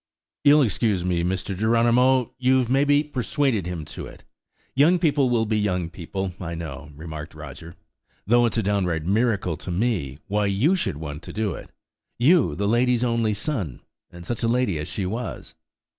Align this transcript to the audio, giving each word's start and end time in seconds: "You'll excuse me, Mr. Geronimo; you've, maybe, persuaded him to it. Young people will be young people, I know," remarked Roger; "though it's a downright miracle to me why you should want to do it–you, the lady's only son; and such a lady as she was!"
"You'll 0.43 0.63
excuse 0.63 1.05
me, 1.05 1.23
Mr. 1.23 1.55
Geronimo; 1.55 2.33
you've, 2.39 2.71
maybe, 2.71 3.03
persuaded 3.03 3.67
him 3.67 3.85
to 3.93 4.07
it. 4.07 4.23
Young 4.73 4.97
people 4.97 5.29
will 5.29 5.45
be 5.45 5.59
young 5.59 5.91
people, 5.91 6.33
I 6.41 6.55
know," 6.55 6.89
remarked 6.95 7.35
Roger; 7.35 7.75
"though 8.25 8.47
it's 8.47 8.57
a 8.57 8.63
downright 8.63 9.05
miracle 9.05 9.57
to 9.57 9.69
me 9.69 10.17
why 10.25 10.47
you 10.47 10.75
should 10.75 10.97
want 10.97 11.21
to 11.21 11.33
do 11.33 11.53
it–you, 11.53 12.55
the 12.55 12.67
lady's 12.67 13.03
only 13.03 13.35
son; 13.35 13.81
and 14.09 14.25
such 14.25 14.41
a 14.41 14.47
lady 14.47 14.79
as 14.79 14.87
she 14.87 15.05
was!" 15.05 15.53